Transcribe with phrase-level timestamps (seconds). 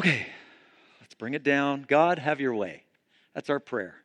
[0.00, 0.26] Okay,
[1.02, 1.84] let's bring it down.
[1.86, 2.84] God, have your way.
[3.34, 3.96] That's our prayer.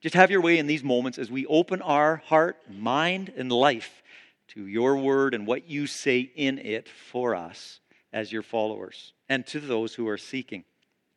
[0.00, 4.02] Just have your way in these moments as we open our heart, mind, and life
[4.48, 7.78] to your word and what you say in it for us
[8.12, 10.64] as your followers and to those who are seeking.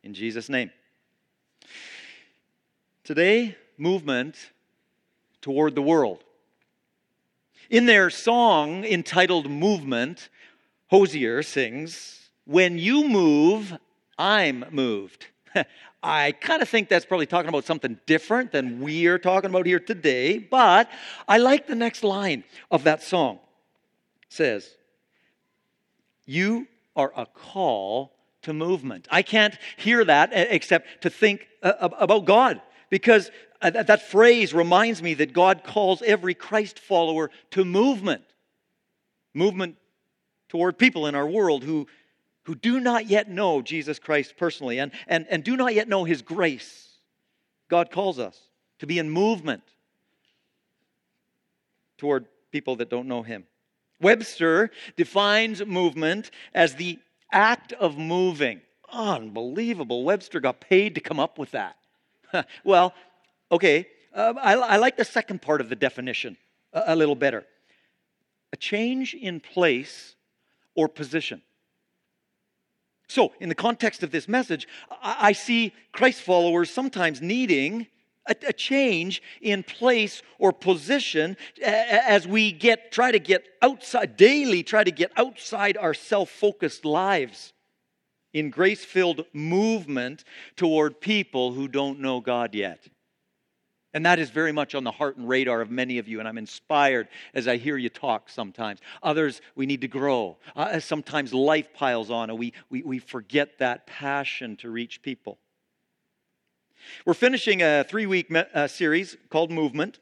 [0.04, 0.70] In Jesus' name.
[3.02, 4.36] Today, movement
[5.40, 6.22] toward the world.
[7.70, 10.28] In their song entitled Movement,
[10.90, 13.76] Hozier sings, When you move,
[14.22, 15.26] I'm moved.
[16.02, 19.80] I kind of think that's probably talking about something different than we're talking about here
[19.80, 20.88] today, but
[21.26, 23.40] I like the next line of that song.
[24.22, 24.76] It says,
[26.24, 29.08] You are a call to movement.
[29.10, 35.02] I can't hear that except to think uh, about God because uh, that phrase reminds
[35.02, 38.22] me that God calls every Christ follower to movement.
[39.34, 39.78] Movement
[40.48, 41.88] toward people in our world who
[42.44, 46.04] who do not yet know Jesus Christ personally and, and, and do not yet know
[46.04, 46.88] his grace.
[47.68, 48.38] God calls us
[48.80, 49.62] to be in movement
[51.98, 53.44] toward people that don't know him.
[54.00, 56.98] Webster defines movement as the
[57.30, 58.60] act of moving.
[58.92, 60.04] Unbelievable.
[60.04, 61.76] Webster got paid to come up with that.
[62.64, 62.92] well,
[63.50, 66.36] okay, uh, I, I, like the second part of the definition
[66.72, 67.46] a, a little better
[68.52, 70.14] a change in place
[70.74, 71.40] or position.
[73.12, 74.66] So, in the context of this message,
[75.02, 77.86] I see Christ followers sometimes needing
[78.24, 84.82] a, change in place or position as we get try to get outside daily try
[84.82, 87.52] to get outside our self-focused lives
[88.32, 90.24] in grace-filled movement
[90.56, 92.88] toward people who don't know God yet.
[93.94, 96.26] And that is very much on the heart and radar of many of you, and
[96.26, 98.80] I'm inspired as I hear you talk sometimes.
[99.02, 100.38] Others, we need to grow.
[100.56, 105.38] Uh, sometimes life piles on, and we, we, we forget that passion to reach people.
[107.04, 110.00] We're finishing a three week me- uh, series called Movement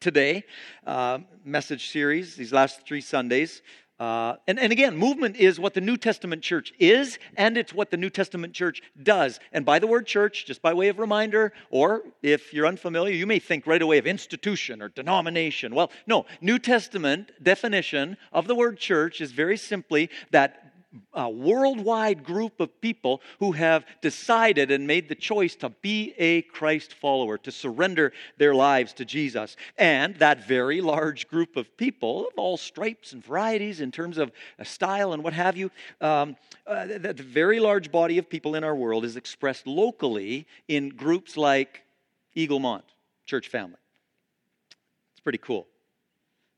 [0.00, 0.44] today,
[0.86, 3.62] uh, message series, these last three Sundays.
[4.00, 7.90] Uh, and, and again, movement is what the New Testament church is, and it's what
[7.90, 9.38] the New Testament church does.
[9.52, 13.26] And by the word church, just by way of reminder, or if you're unfamiliar, you
[13.26, 15.74] may think right away of institution or denomination.
[15.74, 20.63] Well, no, New Testament definition of the word church is very simply that
[21.12, 26.42] a worldwide group of people who have decided and made the choice to be a
[26.42, 29.56] Christ follower, to surrender their lives to Jesus.
[29.76, 34.32] And that very large group of people, of all stripes and varieties in terms of
[34.62, 38.74] style and what have you, um, uh, that very large body of people in our
[38.74, 41.82] world is expressed locally in groups like
[42.36, 42.82] Eaglemont
[43.26, 43.78] Church Family.
[45.12, 45.66] It's pretty cool.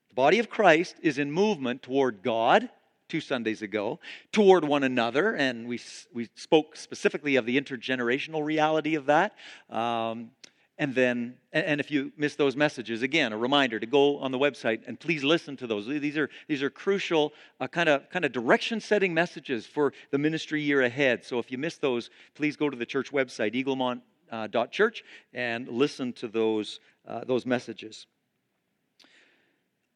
[0.09, 2.69] The body of Christ is in movement toward God
[3.07, 3.99] two Sundays ago,
[4.31, 5.79] toward one another, and we,
[6.13, 9.35] we spoke specifically of the intergenerational reality of that.
[9.69, 10.31] Um,
[10.79, 14.37] and then, and if you miss those messages, again, a reminder to go on the
[14.37, 15.87] website and please listen to those.
[15.87, 17.33] These are, these are crucial,
[17.71, 21.25] kind of kind of direction setting messages for the ministry year ahead.
[21.25, 26.13] So if you miss those, please go to the church website, eaglemont.church, uh, and listen
[26.13, 28.05] to those, uh, those messages.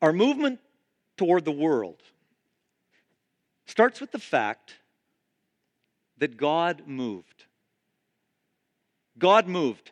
[0.01, 0.59] Our movement
[1.15, 2.01] toward the world
[3.71, 4.75] starts with the fact
[6.17, 7.45] that God moved.
[9.17, 9.91] God moved.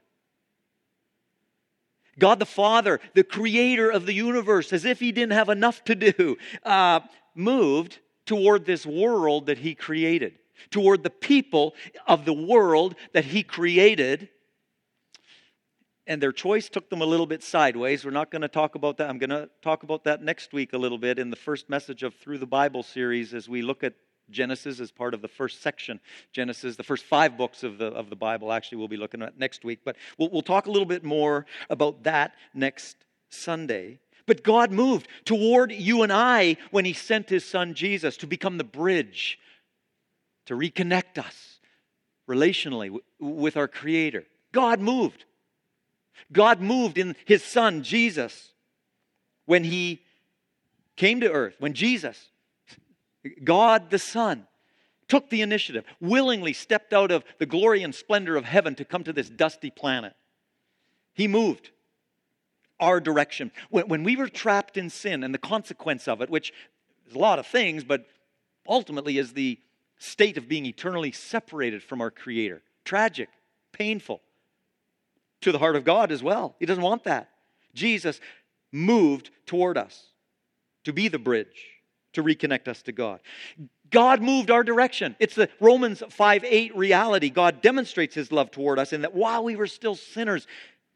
[2.19, 5.95] God the Father, the creator of the universe, as if he didn't have enough to
[5.95, 7.00] do, uh,
[7.34, 10.38] moved toward this world that he created,
[10.69, 11.73] toward the people
[12.06, 14.28] of the world that he created
[16.09, 18.03] and their choice took them a little bit sideways.
[18.03, 19.11] We're not going to talk about that.
[19.11, 22.01] I'm going to talk about that next week a little bit in the first message
[22.01, 23.93] of Through the Bible series as we look at
[24.31, 25.99] Genesis as part of the first section.
[26.33, 29.37] Genesis, the first five books of the, of the Bible, actually, we'll be looking at
[29.37, 29.81] next week.
[29.85, 32.97] But we'll, we'll talk a little bit more about that next
[33.29, 33.99] Sunday.
[34.25, 38.57] But God moved toward you and I when He sent His Son Jesus to become
[38.57, 39.37] the bridge
[40.47, 41.59] to reconnect us
[42.27, 44.23] relationally with our Creator.
[44.51, 45.25] God moved.
[46.31, 48.51] God moved in his son, Jesus,
[49.45, 50.01] when he
[50.95, 52.30] came to earth, when Jesus,
[53.44, 54.45] God the Son,
[55.07, 59.04] took the initiative, willingly stepped out of the glory and splendor of heaven to come
[59.04, 60.13] to this dusty planet.
[61.13, 61.71] He moved
[62.80, 63.51] our direction.
[63.69, 66.54] When, we were trapped in sin and the consequence of it, which
[67.07, 68.06] is a lot of things, but
[68.68, 69.60] ultimately is the
[69.98, 72.62] state of being eternally separated from our Creator.
[72.86, 73.30] Tragic,
[73.74, 74.22] painful
[75.41, 76.56] to the heart of God as well.
[76.59, 77.30] He doesn't want that.
[77.74, 78.19] Jesus
[78.71, 80.07] moved toward us
[80.83, 81.68] to be the bridge
[82.13, 83.19] to reconnect us to God.
[83.89, 85.15] God moved our direction.
[85.19, 87.30] It's the Romans 5 8 reality.
[87.30, 90.47] God demonstrates his love toward us in that while we were still sinners,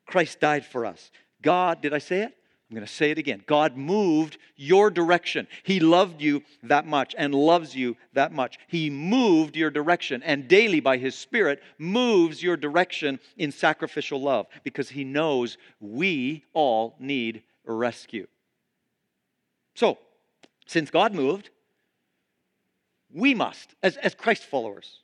[0.06, 1.12] Christ died for us.
[1.42, 2.38] God, did I say it?
[2.74, 3.44] I'm going to say it again.
[3.46, 5.48] God moved your direction.
[5.62, 8.58] He loved you that much and loves you that much.
[8.68, 14.48] He moved your direction and daily by His Spirit moves your direction in sacrificial love
[14.64, 18.25] because He knows we all need a rescue.
[19.76, 20.00] So,
[20.66, 21.52] since God moved,
[23.14, 25.02] we must, as, as Christ followers,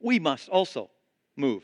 [0.00, 0.90] we must also
[1.36, 1.62] move.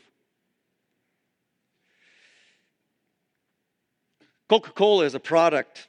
[4.51, 5.87] Coca Cola is a product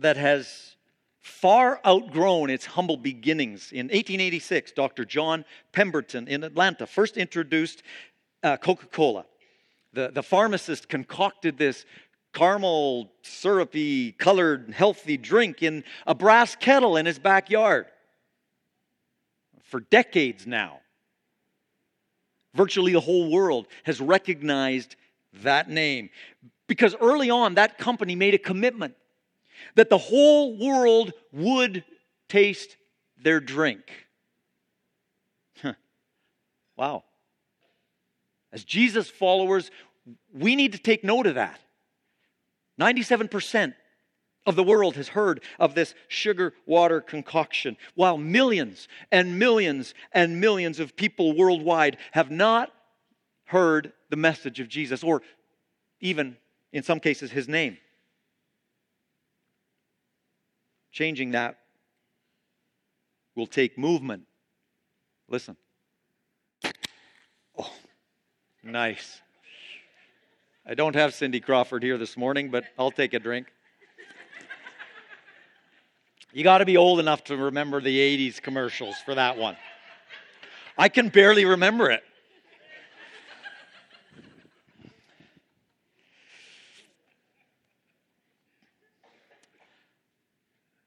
[0.00, 0.76] that has
[1.20, 3.72] far outgrown its humble beginnings.
[3.72, 5.04] In 1886, Dr.
[5.04, 7.82] John Pemberton in Atlanta first introduced
[8.42, 9.26] uh, Coca Cola.
[9.92, 11.84] The, the pharmacist concocted this
[12.32, 17.84] caramel, syrupy, colored, healthy drink in a brass kettle in his backyard.
[19.62, 20.80] For decades now,
[22.54, 24.96] virtually the whole world has recognized
[25.42, 26.08] that name.
[26.66, 28.94] Because early on, that company made a commitment
[29.74, 31.84] that the whole world would
[32.28, 32.76] taste
[33.22, 33.82] their drink.
[36.76, 37.04] wow.
[38.52, 39.70] As Jesus followers,
[40.32, 41.60] we need to take note of that.
[42.80, 43.74] 97%
[44.46, 50.40] of the world has heard of this sugar water concoction, while millions and millions and
[50.40, 52.70] millions of people worldwide have not
[53.46, 55.22] heard the message of Jesus or
[56.00, 56.36] even
[56.74, 57.78] in some cases, his name.
[60.90, 61.60] Changing that
[63.36, 64.24] will take movement.
[65.28, 65.56] Listen.
[67.56, 67.72] Oh,
[68.64, 69.20] nice.
[70.66, 73.46] I don't have Cindy Crawford here this morning, but I'll take a drink.
[76.32, 79.56] You got to be old enough to remember the 80s commercials for that one.
[80.76, 82.02] I can barely remember it.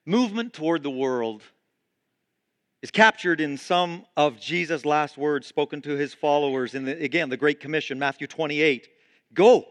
[0.07, 1.43] Movement toward the world
[2.81, 7.29] is captured in some of Jesus' last words spoken to his followers in the, again
[7.29, 8.87] the Great Commission, Matthew 28.
[9.33, 9.65] Go.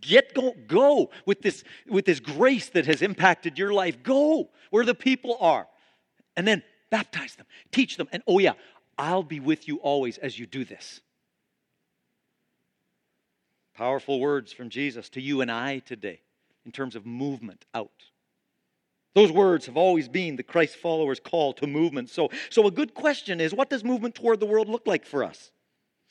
[0.00, 4.02] Get go, go with this with this grace that has impacted your life.
[4.02, 5.66] Go where the people are.
[6.36, 8.52] And then baptize them, teach them, and oh yeah,
[8.98, 11.00] I'll be with you always as you do this.
[13.74, 16.20] Powerful words from Jesus to you and I today
[16.64, 17.90] in terms of movement out.
[19.16, 22.10] Those words have always been the Christ followers' call to movement.
[22.10, 25.24] So, so a good question is what does movement toward the world look like for
[25.24, 25.52] us?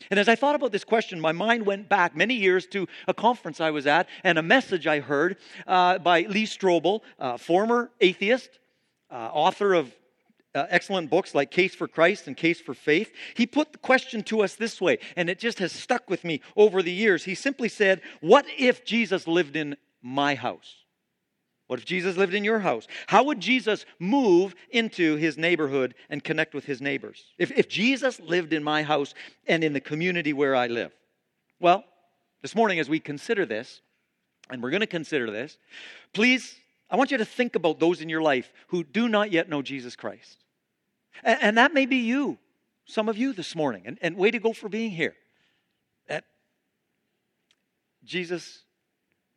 [0.09, 3.13] And as I thought about this question, my mind went back many years to a
[3.13, 5.37] conference I was at and a message I heard
[5.67, 8.49] uh, by Lee Strobel, uh, former atheist,
[9.11, 9.95] uh, author of
[10.55, 13.13] uh, excellent books like Case for Christ and Case for Faith.
[13.35, 16.41] He put the question to us this way, and it just has stuck with me
[16.57, 17.25] over the years.
[17.25, 20.84] He simply said, What if Jesus lived in my house?
[21.67, 22.87] What if Jesus lived in your house?
[23.07, 27.25] How would Jesus move into his neighborhood and connect with his neighbors?
[27.39, 29.15] If, if Jesus lived in my house
[29.47, 30.91] and in the community where I live?
[31.59, 31.83] Well,
[32.43, 33.81] this morning, as we consider this,
[34.51, 35.57] and we're going to consider this,
[36.13, 36.55] please,
[36.91, 39.63] I want you to think about those in your life who do not yet know
[39.63, 40.43] Jesus Christ.
[41.23, 42.37] And, and that may be you,
[42.85, 45.15] some of you this morning, and, and way to go for being here.
[46.07, 46.25] That
[48.03, 48.65] Jesus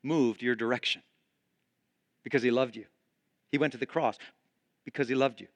[0.02, 1.00] moved your direction
[2.28, 2.84] because he loved you.
[3.50, 4.18] He went to the cross
[4.84, 5.46] because he loved you.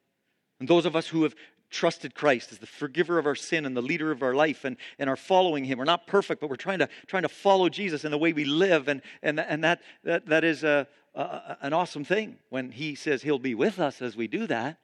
[0.59, 1.35] And those of us who have
[1.69, 4.79] trusted Christ as the forgiver of our sin and the leader of our life and,
[4.99, 5.76] and are following him.
[5.76, 8.47] We're not perfect, but we're trying to, trying to follow Jesus in the way we
[8.47, 8.88] live.
[8.88, 13.23] And, and, and that, that, that is a, a, an awesome thing when he says
[13.23, 14.79] he'll be with us as we do that.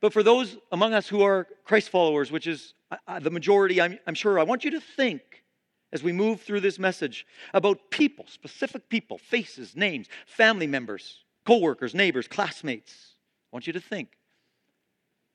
[0.00, 2.72] But for those among us who are Christ followers, which is
[3.20, 5.44] the majority, I'm, I'm sure, I want you to think
[5.92, 11.94] as we move through this message about people, specific people, faces, names, family members, coworkers,
[11.94, 13.14] neighbors, classmates.
[13.52, 14.16] I want you to think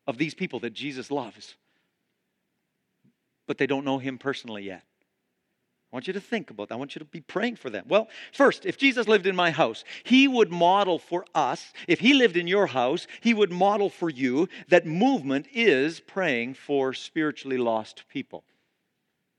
[0.08, 1.56] of these people that Jesus loves,
[3.48, 4.84] but they don't know him personally yet.
[5.92, 6.76] I want you to think about that.
[6.76, 7.84] I want you to be praying for them.
[7.88, 12.14] Well, first, if Jesus lived in my house, he would model for us, if he
[12.14, 17.58] lived in your house, he would model for you that movement is praying for spiritually
[17.58, 18.46] lost people.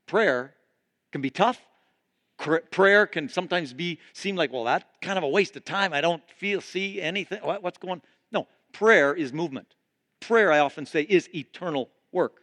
[0.06, 0.54] Prayer
[1.12, 1.60] can be tough.
[2.38, 5.92] Prayer can sometimes be seem like, well, that's kind of a waste of time.
[5.92, 7.38] I don't feel, see anything.
[7.40, 8.02] What's going?
[8.32, 9.76] No, prayer is movement.
[10.20, 12.42] Prayer, I often say, is eternal work.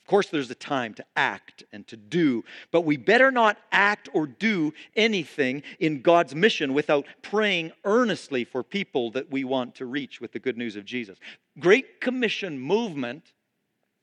[0.00, 4.08] Of course, there's a time to act and to do, but we better not act
[4.12, 9.86] or do anything in God's mission without praying earnestly for people that we want to
[9.86, 11.18] reach with the good news of Jesus.
[11.60, 13.32] Great Commission movement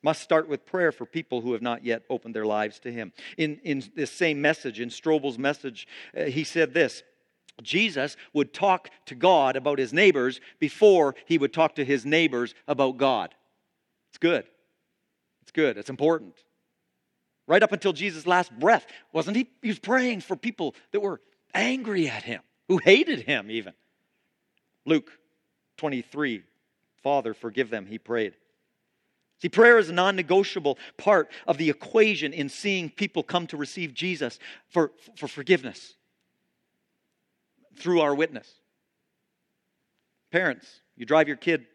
[0.01, 3.11] must start with prayer for people who have not yet opened their lives to Him.
[3.37, 5.87] In, in this same message, in Strobel's message,
[6.17, 7.03] uh, he said this
[7.61, 12.55] Jesus would talk to God about his neighbors before he would talk to his neighbors
[12.67, 13.35] about God.
[14.09, 14.45] It's good.
[15.41, 15.77] It's good.
[15.77, 16.35] It's important.
[17.47, 19.49] Right up until Jesus' last breath, wasn't he?
[19.61, 21.19] He was praying for people that were
[21.53, 23.73] angry at him, who hated him even.
[24.85, 25.11] Luke
[25.77, 26.43] 23,
[27.01, 28.35] Father, forgive them, he prayed.
[29.41, 33.57] See, prayer is a non negotiable part of the equation in seeing people come to
[33.57, 34.37] receive Jesus
[34.69, 35.95] for, for forgiveness
[37.77, 38.51] through our witness.
[40.31, 41.65] Parents, you drive your kid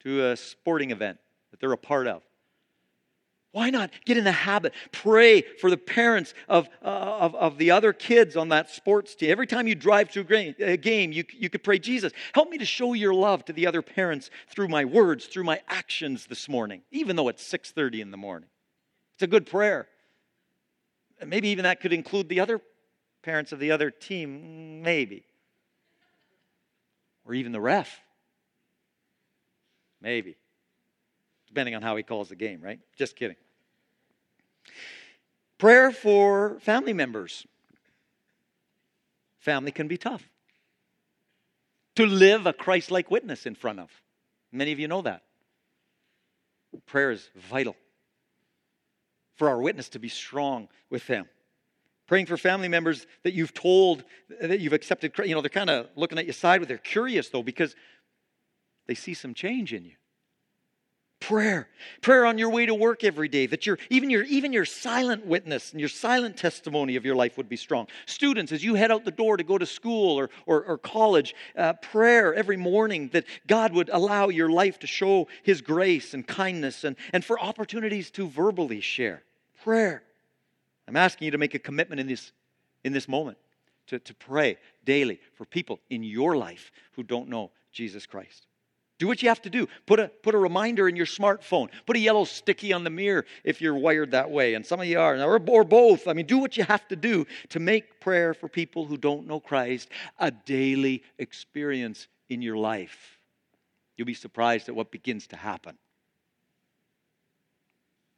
[0.00, 1.18] to a sporting event
[1.50, 2.22] that they're a part of.
[3.56, 4.74] Why not get in the habit?
[4.92, 9.30] Pray for the parents of, uh, of, of the other kids on that sports team.
[9.30, 10.20] Every time you drive to
[10.58, 13.66] a game, you, you could pray, Jesus, help me to show your love to the
[13.66, 18.10] other parents through my words, through my actions this morning, even though it's 6.30 in
[18.10, 18.50] the morning.
[19.14, 19.88] It's a good prayer.
[21.18, 22.60] And maybe even that could include the other
[23.22, 25.24] parents of the other team, maybe.
[27.24, 28.02] Or even the ref.
[30.02, 30.36] Maybe.
[31.48, 32.80] Depending on how he calls the game, right?
[32.98, 33.36] Just kidding.
[35.58, 37.46] Prayer for family members.
[39.38, 40.28] Family can be tough.
[41.96, 43.90] To live a Christ like witness in front of.
[44.52, 45.22] Many of you know that.
[46.84, 47.74] Prayer is vital
[49.36, 51.26] for our witness to be strong with them
[52.06, 54.04] praying for family members that you've told
[54.40, 57.42] that you've accepted you know they're kind of looking at you sideways they're curious though
[57.42, 57.74] because
[58.86, 59.94] they see some change in you
[61.26, 61.68] prayer.
[62.02, 65.26] Prayer on your way to work every day that your even your even your silent
[65.26, 67.86] witness and your silent testimony of your life would be strong.
[68.06, 71.34] Students as you head out the door to go to school or or, or college
[71.56, 76.26] uh, prayer every morning that god would allow your life to show his grace and
[76.26, 79.22] kindness and and for opportunities to verbally share.
[79.62, 80.02] Prayer.
[80.88, 82.32] I'm asking you to make a commitment in this,
[82.84, 83.38] in this moment
[83.88, 88.45] to, to pray daily for people in your life who don't know Jesus Christ.
[88.98, 89.68] Do what you have to do.
[89.84, 91.68] Put a, put a reminder in your smartphone.
[91.84, 94.54] Put a yellow sticky on the mirror if you're wired that way.
[94.54, 96.08] And some of you are, or, or both.
[96.08, 99.26] I mean, do what you have to do to make prayer for people who don't
[99.26, 103.18] know Christ a daily experience in your life.
[103.96, 105.76] You'll be surprised at what begins to happen.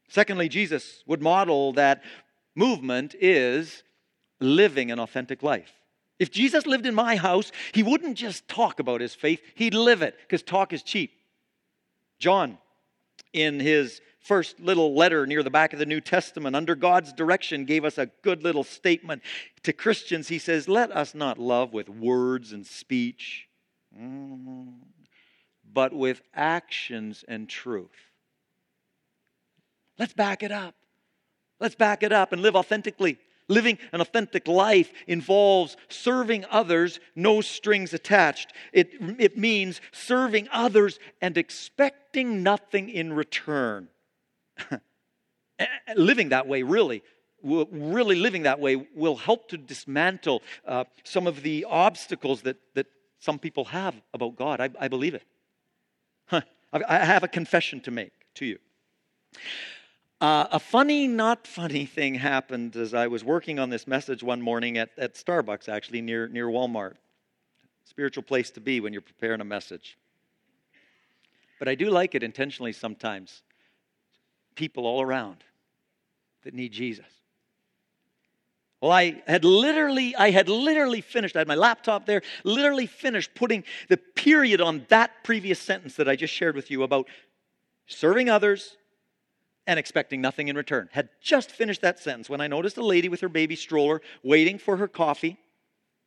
[0.09, 2.03] Secondly, Jesus would model that
[2.55, 3.83] movement is
[4.41, 5.73] living an authentic life.
[6.19, 10.03] If Jesus lived in my house, he wouldn't just talk about his faith, he'd live
[10.03, 11.13] it because talk is cheap.
[12.19, 12.59] John,
[13.33, 17.65] in his first little letter near the back of the New Testament, under God's direction,
[17.65, 19.23] gave us a good little statement
[19.63, 20.29] to Christians.
[20.29, 23.47] He says, Let us not love with words and speech,
[23.97, 24.75] mm,
[25.73, 27.91] but with actions and truth.
[29.99, 30.75] Let's back it up.
[31.61, 33.19] Let's back it up and live authentically.
[33.49, 38.53] Living an authentic life involves serving others, no strings attached.
[38.73, 43.89] It, it means serving others and expecting nothing in return.
[45.97, 47.03] living that way, really,
[47.43, 52.87] really living that way, will help to dismantle uh, some of the obstacles that, that
[53.19, 54.61] some people have about God.
[54.61, 55.25] I, I believe it.
[56.27, 56.43] Huh.
[56.73, 58.59] I have a confession to make to you.
[60.21, 64.43] Uh, a funny, not funny thing happened as I was working on this message one
[64.43, 66.95] morning at, at Starbucks, actually, near, near Walmart.
[67.85, 69.97] Spiritual place to be when you're preparing a message.
[71.61, 73.43] But I do like it intentionally sometimes.
[74.57, 75.45] People all around
[76.43, 77.07] that need Jesus.
[78.81, 83.35] Well, I had literally, I had literally finished, I had my laptop there, literally finished
[83.37, 87.09] putting the period on that previous sentence that I just shared with you about
[87.87, 88.77] serving others,
[89.69, 90.89] and expecting nothing in return.
[90.93, 94.59] Had just finished that sentence when I noticed a lady with her baby stroller waiting
[94.59, 95.37] for her coffee.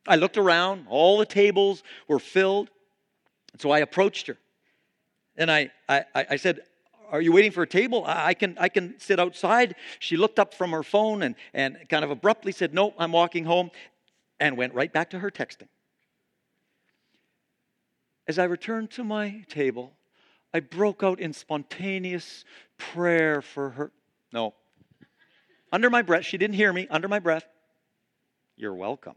[0.06, 2.70] I looked around, all the tables were filled.
[3.52, 4.36] And so I approached her.
[5.36, 6.62] And I, I, I said,
[7.08, 8.02] Are you waiting for a table?
[8.04, 9.76] I can, I can sit outside.
[10.00, 13.44] She looked up from her phone and, and kind of abruptly said, No, I'm walking
[13.44, 13.70] home,
[14.40, 15.68] and went right back to her texting.
[18.26, 19.92] As I returned to my table,
[20.54, 22.44] I broke out in spontaneous
[22.76, 23.92] prayer for her.
[24.32, 24.54] No.
[25.72, 27.46] Under my breath, she didn't hear me, under my breath,
[28.56, 29.14] you're welcome.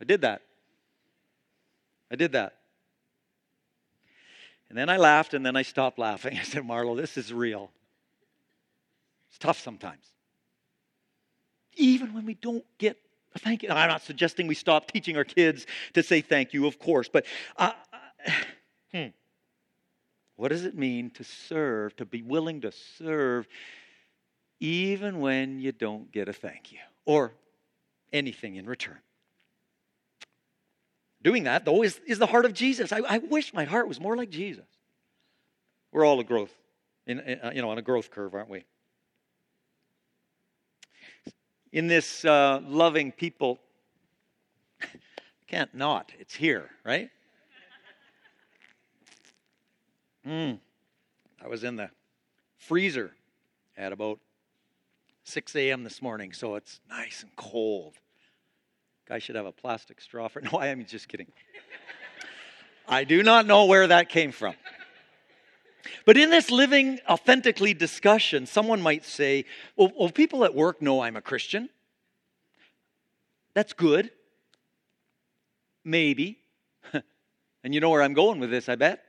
[0.00, 0.42] I did that.
[2.10, 2.54] I did that.
[4.68, 6.38] And then I laughed and then I stopped laughing.
[6.40, 7.70] I said, Marlo, this is real.
[9.28, 10.06] It's tough sometimes.
[11.76, 12.96] Even when we don't get
[13.38, 13.70] thank you.
[13.70, 17.26] I'm not suggesting we stop teaching our kids to say thank you, of course, but
[17.56, 17.72] uh,
[18.92, 19.06] hmm.
[20.36, 23.48] what does it mean to serve, to be willing to serve,
[24.60, 27.32] even when you don't get a thank you or
[28.12, 28.98] anything in return?
[31.22, 32.92] Doing that, though, is, is the heart of Jesus.
[32.92, 34.64] I, I wish my heart was more like Jesus.
[35.92, 36.52] We're all a growth,
[37.06, 38.64] in, uh, you know, on a growth curve, aren't we?
[41.72, 43.58] In this uh, loving people,
[45.46, 46.10] can't not.
[46.18, 47.10] It's here, right?
[50.30, 50.60] Mm.
[51.42, 51.90] I was in the
[52.56, 53.10] freezer
[53.76, 54.20] at about
[55.24, 55.82] 6 a.m.
[55.82, 57.94] this morning, so it's nice and cold.
[59.08, 60.40] Guy should have a plastic straw for.
[60.52, 61.26] No, I am just kidding.
[62.86, 64.54] I do not know where that came from.
[66.04, 71.00] But in this living authentically discussion, someone might say, well, well, people at work know
[71.00, 71.68] I'm a Christian.
[73.54, 74.12] That's good.
[75.84, 76.38] Maybe.
[77.64, 79.02] and you know where I'm going with this, I bet.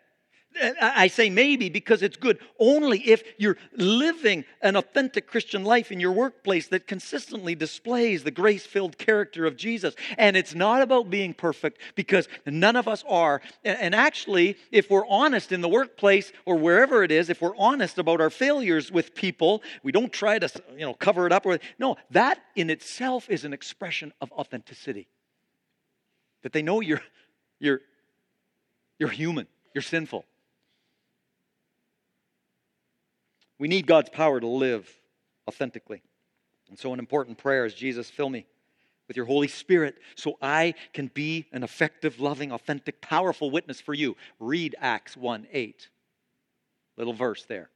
[0.81, 6.00] I say maybe because it's good only if you're living an authentic Christian life in
[6.00, 9.96] your workplace that consistently displays the grace filled character of Jesus.
[10.17, 13.41] And it's not about being perfect because none of us are.
[13.63, 17.98] And actually, if we're honest in the workplace or wherever it is, if we're honest
[17.98, 21.46] about our failures with people, we don't try to you know, cover it up.
[21.46, 25.08] Or, no, that in itself is an expression of authenticity.
[26.43, 27.01] That they know you're,
[27.60, 27.81] you're,
[29.00, 30.25] you're human, you're sinful.
[33.62, 34.91] We need God's power to live
[35.48, 36.01] authentically.
[36.70, 38.48] And so, an important prayer is Jesus, fill me
[39.08, 43.94] with your Holy Spirit so I can be an effective, loving, authentic, powerful witness for
[43.94, 44.18] you.
[44.39, 45.89] Read Acts 1 8.
[46.98, 47.70] Little verse there.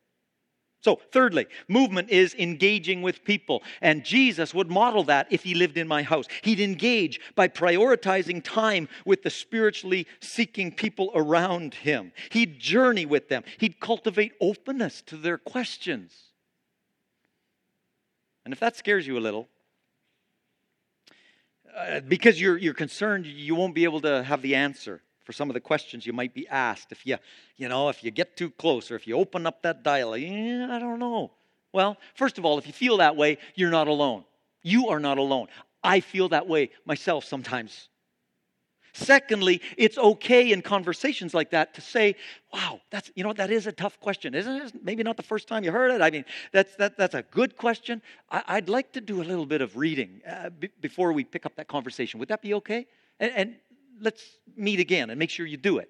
[0.85, 3.63] So, thirdly, movement is engaging with people.
[3.81, 6.27] And Jesus would model that if he lived in my house.
[6.43, 12.11] He'd engage by prioritizing time with the spiritually seeking people around him.
[12.29, 13.43] He'd journey with them.
[13.57, 16.13] He'd cultivate openness to their questions.
[18.43, 19.49] And if that scares you a little,
[21.75, 25.49] uh, because you're, you're concerned you won't be able to have the answer, for some
[25.49, 26.91] of the questions you might be asked.
[26.91, 27.17] If you,
[27.57, 30.67] you know, if you get too close or if you open up that dialogue, yeah,
[30.71, 31.31] I don't know.
[31.73, 34.23] Well, first of all, if you feel that way, you're not alone.
[34.61, 35.47] You are not alone.
[35.83, 37.89] I feel that way myself sometimes.
[38.93, 42.15] Secondly, it's okay in conversations like that to say,
[42.53, 44.85] wow, that's, you know, that is a tough question, isn't it?
[44.85, 46.01] Maybe not the first time you heard it.
[46.01, 48.01] I mean, that's, that, that's a good question.
[48.31, 51.45] I, would like to do a little bit of reading uh, b- before we pick
[51.45, 52.21] up that conversation.
[52.21, 52.87] Would that be okay?
[53.19, 53.55] And, and
[53.99, 54.23] let's
[54.55, 55.89] meet again and make sure you do it.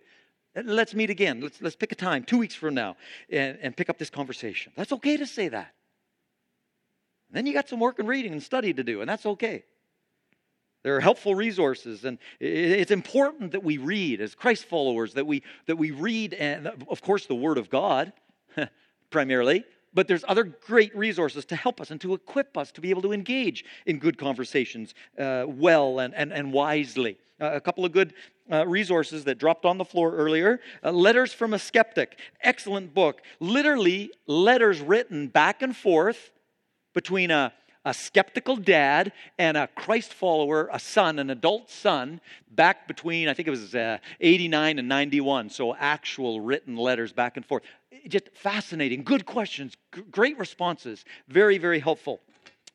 [0.56, 1.42] Let's meet again.
[1.42, 2.96] Let's, let's pick a time two weeks from now
[3.30, 4.72] and, and pick up this conversation.
[4.76, 5.74] That's okay to say that.
[7.30, 9.66] And then you got some work and reading and study to do, and that's okay.
[10.84, 15.42] There are helpful resources, and it's important that we read as Christ followers, that we,
[15.66, 18.14] that we read, and of course, the Word of God
[19.10, 19.66] primarily,
[19.96, 23.02] but there's other great resources to help us and to equip us to be able
[23.02, 27.18] to engage in good conversations uh, well and, and, and wisely.
[27.42, 28.14] Uh, a couple of good
[28.52, 30.60] uh, resources that dropped on the floor earlier.
[30.84, 33.22] Uh, letters from a Skeptic, excellent book.
[33.40, 36.32] Literally, letters written back and forth
[36.94, 37.52] between a,
[37.84, 43.34] a skeptical dad and a Christ follower, a son, an adult son, back between, I
[43.34, 45.50] think it was uh, 89 and 91.
[45.50, 47.64] So, actual written letters back and forth.
[48.08, 49.04] Just fascinating.
[49.04, 49.76] Good questions,
[50.12, 51.06] great responses.
[51.28, 52.22] Very, very helpful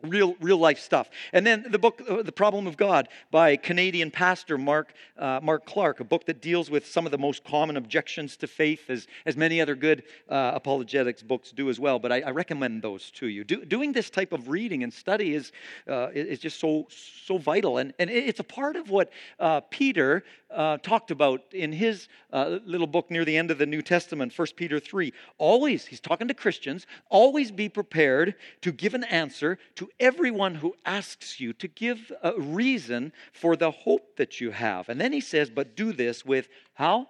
[0.02, 1.10] real real life stuff.
[1.32, 5.66] And then the book uh, the problem of god by canadian pastor mark uh, mark
[5.66, 9.06] clark a book that deals with some of the most common objections to faith as,
[9.26, 11.98] as many other good uh, apologetics books do as well.
[11.98, 13.44] But i, I recommend those to you.
[13.44, 15.52] Do, doing this type of reading and study is
[15.88, 17.78] uh, is just so so vital.
[17.78, 22.86] And, and it's a part of what uh, peter uh, talked about in his little
[22.86, 26.34] book near the end of the new testament 1 peter 3 always he's talking to
[26.34, 32.12] christians always be prepared to give an answer to everyone who asks you to give
[32.22, 34.88] a reason for the hope that you have.
[34.88, 37.08] And then he says, but do this with how?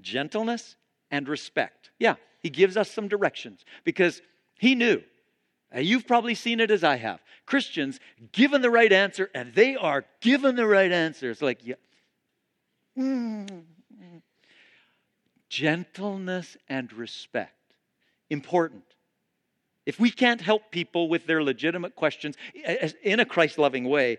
[0.00, 0.76] Gentleness
[1.10, 1.90] and respect.
[1.98, 4.22] Yeah, he gives us some directions because
[4.58, 5.02] he knew.
[5.76, 7.20] You've probably seen it as I have.
[7.44, 8.00] Christians
[8.32, 11.30] given the right answer, and they are given the right answer.
[11.30, 11.74] It's like, yeah.
[12.96, 13.64] Mm.
[15.48, 17.52] Gentleness and respect.
[18.30, 18.84] Important.
[19.88, 22.36] If we can't help people with their legitimate questions
[23.02, 24.18] in a Christ loving way,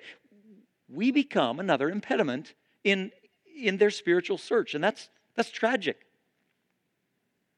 [0.92, 3.12] we become another impediment in,
[3.56, 4.74] in their spiritual search.
[4.74, 6.08] And that's, that's tragic.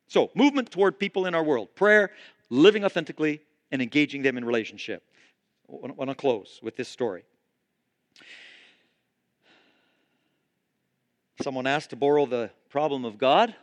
[0.07, 2.11] So, movement toward people in our world prayer,
[2.49, 5.03] living authentically, and engaging them in relationship.
[5.69, 7.23] I want to close with this story.
[11.41, 13.55] Someone asked to borrow the problem of God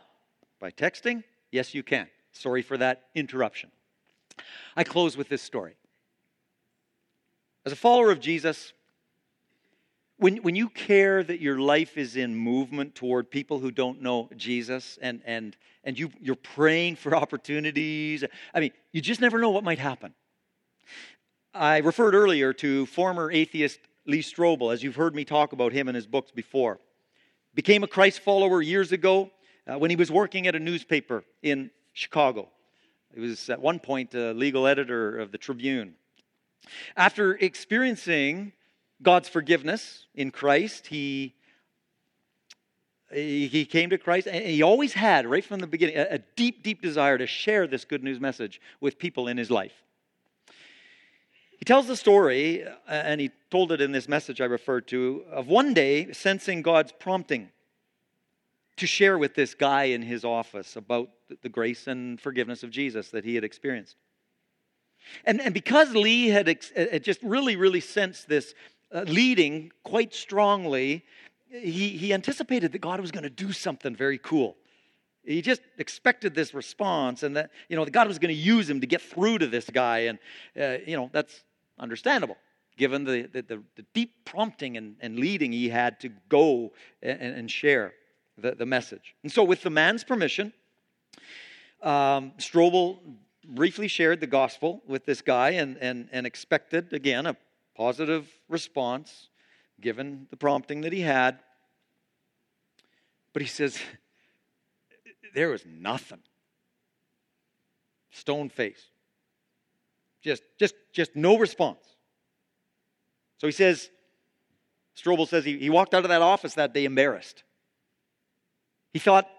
[0.59, 1.23] by texting.
[1.51, 2.07] Yes, you can.
[2.31, 3.69] Sorry for that interruption.
[4.75, 5.75] I close with this story.
[7.65, 8.73] As a follower of Jesus,
[10.17, 14.29] when, when you care that your life is in movement toward people who don't know
[14.35, 18.23] Jesus and, and, and you, you're praying for opportunities,
[18.53, 20.13] I mean, you just never know what might happen.
[21.53, 25.87] I referred earlier to former atheist Lee Strobel, as you've heard me talk about him
[25.87, 26.79] in his books before.
[27.55, 29.31] Became a Christ follower years ago
[29.67, 32.49] uh, when he was working at a newspaper in Chicago.
[33.19, 35.95] He was at one point a legal editor of the Tribune.
[36.95, 38.53] After experiencing
[39.01, 40.87] God's forgiveness in Christ.
[40.87, 41.33] He,
[43.11, 46.81] he came to Christ, and he always had, right from the beginning, a deep, deep
[46.81, 49.73] desire to share this good news message with people in his life.
[51.57, 55.23] He tells the story, uh, and he told it in this message I referred to,
[55.29, 57.49] of one day sensing God's prompting
[58.79, 61.09] to share with this guy in his office about
[61.41, 63.95] the grace and forgiveness of Jesus that he had experienced.
[65.25, 68.53] And, and because Lee had, had just really, really sensed this
[68.91, 71.05] uh, leading quite strongly,
[71.49, 74.57] he, he anticipated that God was going to do something very cool.
[75.23, 78.69] He just expected this response and that, you know, that God was going to use
[78.69, 79.99] him to get through to this guy.
[79.99, 80.19] And,
[80.59, 81.43] uh, you know, that's
[81.77, 82.37] understandable
[82.77, 86.71] given the, the, the, the deep prompting and, and, leading he had to go
[87.03, 87.93] and, and share
[88.41, 89.15] the, the, message.
[89.23, 90.53] And so, with the man's permission,
[91.81, 92.99] um, Strobel
[93.45, 97.35] briefly shared the gospel with this guy and, and, and expected, again, a
[97.75, 99.29] positive response
[99.81, 101.39] given the prompting that he had.
[103.33, 103.79] But he says,
[105.33, 106.19] there was nothing.
[108.11, 108.89] Stone face.
[110.21, 111.95] Just, just, just no response.
[113.37, 113.89] So he says,
[114.97, 117.43] Strobel says he, he walked out of that office that day embarrassed.
[118.91, 119.29] He thought,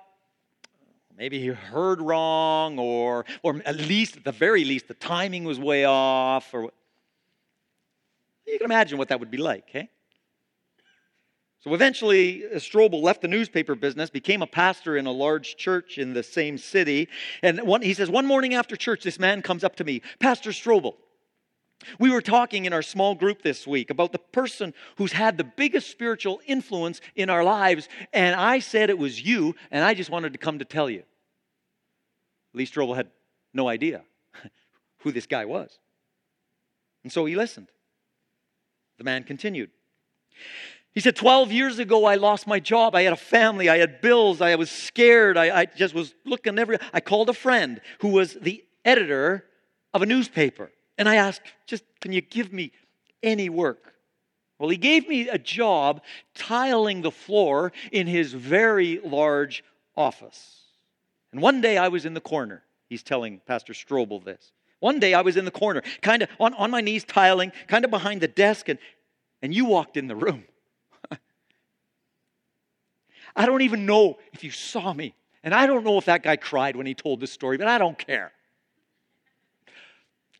[1.16, 5.58] maybe he heard wrong, or, or at least, at the very least, the timing was
[5.58, 6.70] way off, or
[8.46, 9.88] you can imagine what that would be like, okay?
[11.60, 16.14] So eventually, Strobel left the newspaper business, became a pastor in a large church in
[16.14, 17.08] the same city.
[17.42, 20.50] And one, he says, One morning after church, this man comes up to me, Pastor
[20.50, 20.94] Strobel.
[21.98, 25.44] We were talking in our small group this week about the person who's had the
[25.44, 30.10] biggest spiritual influence in our lives, and I said it was you, and I just
[30.10, 31.04] wanted to come to tell you.
[32.52, 33.08] Lee Strobel had
[33.54, 34.02] no idea
[34.98, 35.78] who this guy was.
[37.02, 37.68] And so he listened.
[38.98, 39.70] The man continued.
[40.92, 42.94] He said, 12 years ago, I lost my job.
[42.94, 43.68] I had a family.
[43.68, 44.40] I had bills.
[44.40, 45.36] I was scared.
[45.36, 46.78] I, I just was looking every.
[46.92, 49.44] I called a friend who was the editor
[49.94, 50.70] of a newspaper.
[51.00, 52.72] And I asked, just, can you give me
[53.22, 53.94] any work?
[54.58, 56.02] Well, he gave me a job
[56.34, 59.64] tiling the floor in his very large
[59.96, 60.60] office.
[61.32, 62.62] And one day I was in the corner.
[62.90, 64.52] He's telling Pastor Strobel this.
[64.80, 67.86] One day I was in the corner, kind of on, on my knees tiling, kind
[67.86, 68.78] of behind the desk, and,
[69.40, 70.44] and you walked in the room.
[73.34, 75.14] I don't even know if you saw me.
[75.42, 77.78] And I don't know if that guy cried when he told this story, but I
[77.78, 78.32] don't care.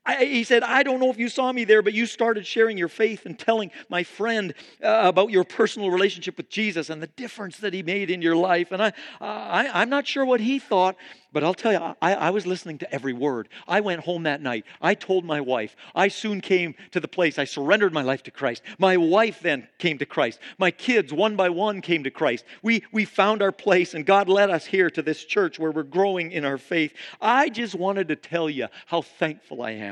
[0.07, 2.79] I, he said, I don't know if you saw me there, but you started sharing
[2.79, 7.07] your faith and telling my friend uh, about your personal relationship with Jesus and the
[7.07, 8.73] difference that he made in your life.
[8.73, 10.97] And I, I, I'm not sure what he thought,
[11.33, 13.51] but I'll tell you, I, I was listening to every word.
[13.69, 14.65] I went home that night.
[14.81, 15.77] I told my wife.
[15.95, 17.39] I soon came to the place.
[17.39, 18.63] I surrendered my life to Christ.
[18.79, 20.41] My wife then came to Christ.
[20.57, 22.47] My kids, one by one, came to Christ.
[22.63, 25.83] We, we found our place, and God led us here to this church where we're
[25.83, 26.95] growing in our faith.
[27.21, 29.90] I just wanted to tell you how thankful I am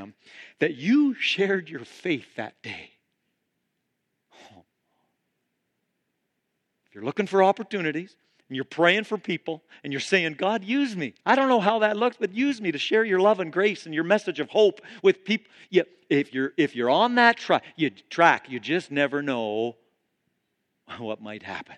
[0.59, 2.91] that you shared your faith that day.
[4.53, 4.65] Oh.
[6.87, 8.17] If you're looking for opportunities,
[8.49, 11.15] and you're praying for people and you're saying, God, use me.
[11.27, 13.85] I don't know how that looks, but use me to share your love and grace
[13.85, 15.53] and your message of hope with people.
[15.71, 17.39] Yeah, if you're if you're on that
[17.77, 19.77] you track, you just never know
[20.99, 21.77] what might happen.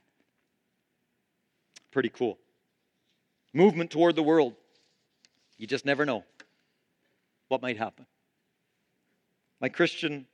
[1.90, 2.38] Pretty cool.
[3.52, 4.54] Movement toward the world.
[5.58, 6.24] You just never know
[7.48, 8.06] what might happen.
[9.60, 10.26] My Christian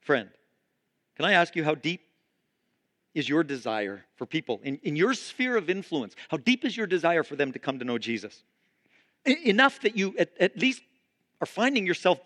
[0.00, 0.28] friend,
[1.16, 2.02] can I ask you how deep
[3.14, 6.14] is your desire for people in, in your sphere of influence?
[6.28, 8.42] How deep is your desire for them to come to know Jesus?
[9.26, 10.82] enough that you at, at least
[11.40, 12.18] are finding yourself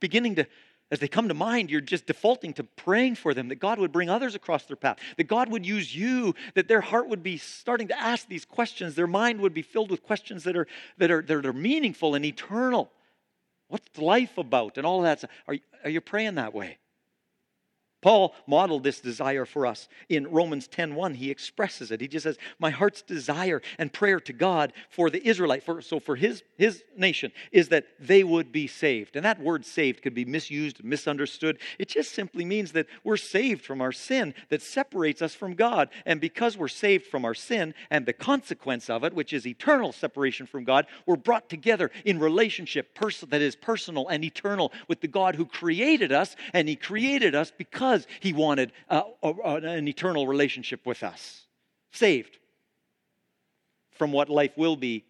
[0.00, 0.46] beginning to
[0.88, 3.90] as they come to mind, you're just defaulting to praying for them, that God would
[3.90, 7.38] bring others across their path, that God would use you, that their heart would be
[7.38, 11.10] starting to ask these questions, their mind would be filled with questions that are, that
[11.10, 12.92] are, that are meaningful and eternal.
[13.68, 14.78] What's life about?
[14.78, 15.30] And all of that.
[15.48, 16.78] Are, are you praying that way?
[18.06, 19.88] Paul modeled this desire for us.
[20.08, 22.00] In Romans 10:1, he expresses it.
[22.00, 25.98] He just says, "My heart's desire and prayer to God for the Israelite, for, so
[25.98, 30.14] for his, his nation, is that they would be saved." And that word saved could
[30.14, 31.58] be misused, misunderstood.
[31.80, 35.88] It just simply means that we're saved from our sin that separates us from God.
[36.04, 39.90] And because we're saved from our sin and the consequence of it, which is eternal
[39.90, 45.00] separation from God, we're brought together in relationship pers- that is personal and eternal with
[45.00, 49.88] the God who created us, and he created us because because he wanted uh, an
[49.88, 51.42] eternal relationship with us.
[51.92, 52.38] Saved
[53.90, 55.04] from what life will be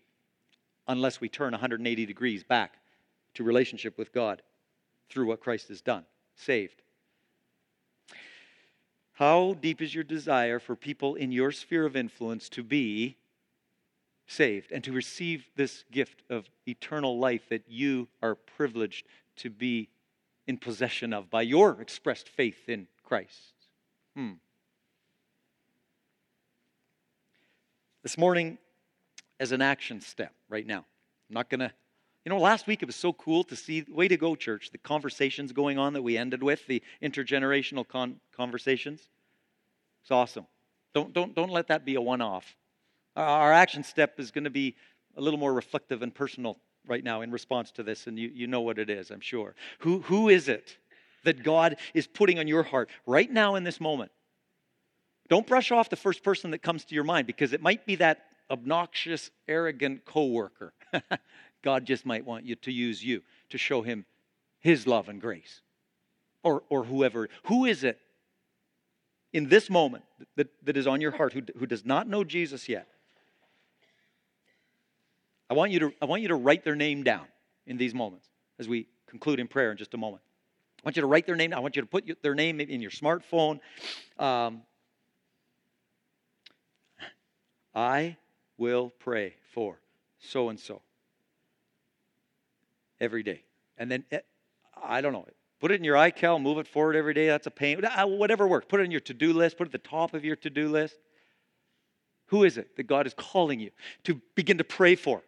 [0.87, 2.75] unless we turn 180 degrees back
[3.35, 4.43] to relationship with God
[5.11, 6.05] through what Christ has done.
[6.37, 6.83] Saved.
[9.15, 13.17] How deep is your desire for people in your sphere of influence to be
[14.29, 19.89] saved and to receive this gift of eternal life that you are privileged to be
[20.47, 23.55] in possession of by your expressed faith in Christ.
[24.15, 24.33] Hmm.
[28.03, 28.59] This morning,
[29.41, 30.85] as an action step right now,
[31.29, 31.73] I'm not going to.
[32.25, 34.79] You know, last week it was so cool to see, way to go, church, the
[34.79, 39.01] conversations going on that we ended with, the intergenerational con- conversations.
[40.03, 40.47] It's awesome.
[40.93, 42.57] Don't, don't, don't let that be a one off.
[43.15, 44.75] Our action step is going to be
[45.17, 48.47] a little more reflective and personal right now in response to this, and you, you
[48.47, 49.55] know what it is, I'm sure.
[49.81, 50.77] Who, who is it
[51.25, 54.13] that God is putting on your heart right now in this moment?
[55.29, 57.97] Don't brush off the first person that comes to your mind because it might be
[57.97, 60.73] that obnoxious, arrogant coworker.
[61.63, 64.05] God just might want you to use you to show him
[64.61, 65.63] his love and grace.
[66.43, 67.29] Or, or whoever.
[67.45, 67.99] Who is it
[69.33, 70.05] in this moment
[70.37, 72.87] that, that is on your heart who, who does not know Jesus yet?
[75.49, 77.27] I want, you to, I want you to write their name down
[77.67, 78.27] in these moments
[78.59, 80.23] as we conclude in prayer in just a moment.
[80.83, 81.53] I want you to write their name.
[81.53, 83.61] I want you to put their name in your smartphone.
[84.19, 84.63] Um,
[87.75, 88.17] I
[88.59, 89.79] will pray for
[90.19, 90.81] so and so
[93.01, 93.43] every day.
[93.79, 94.21] And then, eh,
[94.83, 95.27] I don't know,
[95.61, 97.27] put it in your iCal, move it forward every day.
[97.27, 97.85] That's a pain.
[97.85, 98.67] Uh, whatever works.
[98.69, 100.51] Put it in your to do list, put it at the top of your to
[100.51, 100.97] do list.
[102.27, 103.71] Who is it that God is calling you
[104.05, 105.23] to begin to pray for?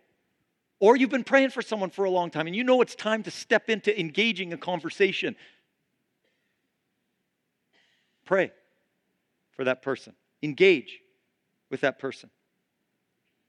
[0.81, 3.23] Or you've been praying for someone for a long time and you know it's time
[3.25, 5.35] to step into engaging a conversation.
[8.25, 8.53] Pray
[9.53, 11.01] for that person, engage
[11.71, 12.31] with that person.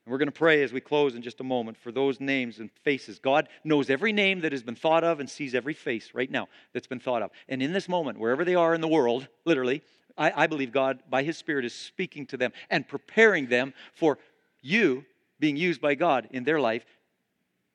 [0.05, 2.57] And we're going to pray as we close in just a moment for those names
[2.57, 3.19] and faces.
[3.19, 6.47] God knows every name that has been thought of and sees every face right now
[6.73, 7.29] that's been thought of.
[7.47, 9.83] And in this moment, wherever they are in the world, literally,
[10.17, 14.17] I, I believe God, by His Spirit, is speaking to them and preparing them for
[14.61, 15.05] you
[15.39, 16.85] being used by God in their life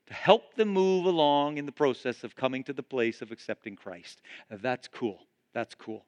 [0.06, 3.76] to help them move along in the process of coming to the place of accepting
[3.76, 4.20] Christ.
[4.50, 5.26] That's cool.
[5.52, 6.04] That's cool.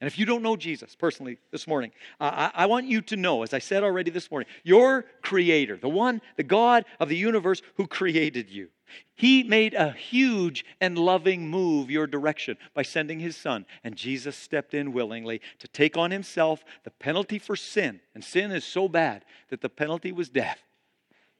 [0.00, 3.16] And if you don't know Jesus personally this morning, uh, I, I, want you to
[3.16, 7.16] know, as I said already this morning, your creator, the one, the God of the
[7.16, 8.68] universe who created you,
[9.14, 13.64] he made a huge and loving move your direction by sending his son.
[13.82, 18.00] And Jesus stepped in willingly to take on himself the penalty for sin.
[18.14, 20.62] And sin is so bad that the penalty was death.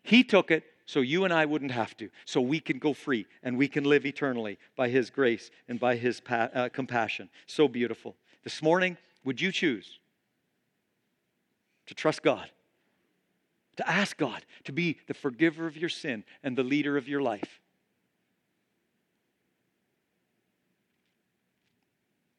[0.03, 3.27] He took it so you and I wouldn't have to, so we can go free
[3.43, 7.29] and we can live eternally by His grace and by His pa- uh, compassion.
[7.47, 8.15] So beautiful.
[8.45, 9.99] This morning, would you choose
[11.87, 12.49] to trust God,
[13.77, 17.21] to ask God to be the forgiver of your sin and the leader of your
[17.21, 17.61] life?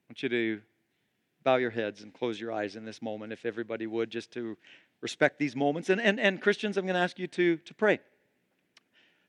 [0.09, 0.61] I want you to
[1.43, 4.55] bow your heads and close your eyes in this moment, if everybody would, just to
[5.01, 5.89] respect these moments.
[5.89, 7.99] And, and, and Christians, I'm going to ask you to, to pray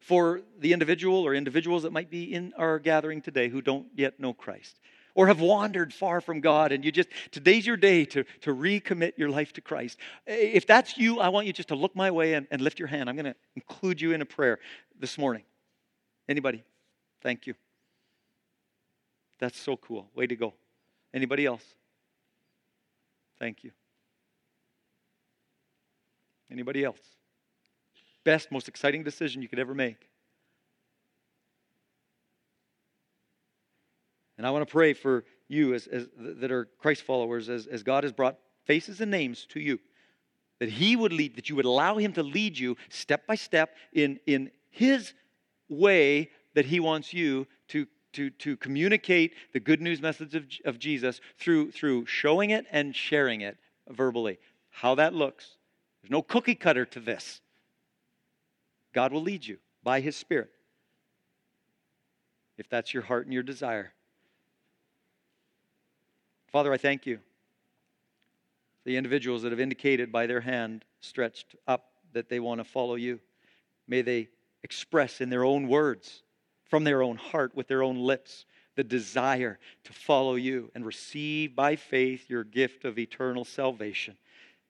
[0.01, 4.19] for the individual or individuals that might be in our gathering today who don't yet
[4.19, 4.79] know Christ
[5.15, 9.19] or have wandered far from God and you just, today's your day to, to recommit
[9.19, 9.99] your life to Christ.
[10.27, 12.89] If that's you, I want you just to look my way and, and lift your
[12.89, 13.09] hand.
[13.09, 14.61] I'm going to include you in a prayer
[14.99, 15.43] this morning.
[16.29, 16.63] Anybody?
[17.21, 17.55] Thank you.
[19.41, 20.09] That's so cool.
[20.15, 20.55] Way to go.
[21.13, 21.65] Anybody else?
[23.39, 23.73] Thank you.
[26.51, 27.01] Anybody else?
[28.29, 30.07] Best, most exciting decision you could ever make.
[34.37, 37.83] And I want to pray for you as, as that are Christ followers as, as
[37.83, 38.37] God has brought
[38.67, 39.79] faces and names to you.
[40.61, 43.75] That He would lead, that you would allow Him to lead you step by step
[43.95, 45.15] in, in His
[45.71, 50.79] way that He wants you to, to, to communicate the good news message of, of
[50.79, 53.57] Jesus through, through showing it and sharing it
[53.89, 54.39] verbally.
[54.69, 55.57] How that looks.
[56.03, 57.41] There's no cookie cutter to this.
[58.93, 60.51] God will lead you by His Spirit
[62.59, 63.93] if that's your heart and your desire.
[66.51, 67.21] Father, I thank you.
[68.85, 72.97] The individuals that have indicated by their hand stretched up that they want to follow
[72.97, 73.21] you,
[73.87, 74.29] may they
[74.63, 76.23] express in their own words,
[76.65, 78.47] from their own heart, with their own lips,
[78.77, 84.17] the desire to follow you and receive by faith your gift of eternal salvation.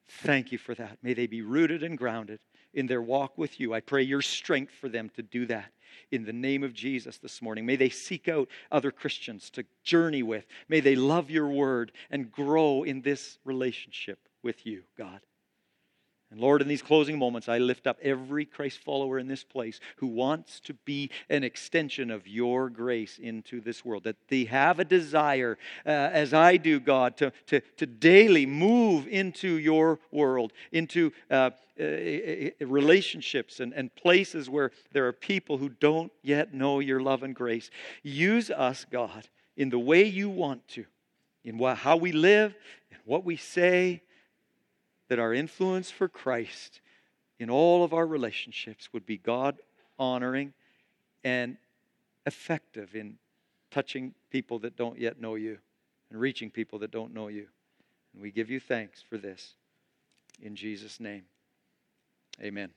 [0.09, 0.99] Thank you for that.
[1.03, 2.41] May they be rooted and grounded
[2.79, 3.75] in their walk with you.
[3.75, 5.73] I pray your strength for them to do that
[6.11, 7.67] in the name of Jesus this morning.
[7.67, 10.47] May they seek out other Christians to journey with.
[10.69, 15.21] May they love your word and grow in this relationship with you, God.
[16.31, 19.81] And Lord, in these closing moments, I lift up every Christ follower in this place
[19.97, 24.05] who wants to be an extension of your grace into this world.
[24.05, 29.09] That they have a desire, uh, as I do, God, to, to, to daily move
[29.09, 35.71] into your world, into uh, uh, relationships and, and places where there are people who
[35.71, 37.71] don't yet know your love and grace.
[38.03, 40.85] Use us, God, in the way you want to,
[41.43, 42.55] in how we live,
[42.91, 44.03] in what we say
[45.09, 46.81] that our influence for Christ
[47.39, 49.59] in all of our relationships would be God
[49.99, 50.53] honoring
[51.25, 51.57] and
[52.27, 53.19] effective in
[53.71, 55.59] touching people that don't yet know you
[56.11, 57.47] and reaching people that don't know you.
[58.13, 59.55] And we give you thanks for this.
[60.43, 61.25] In Jesus' name,
[62.43, 62.71] amen.